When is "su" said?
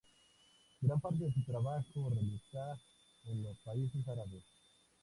1.31-1.43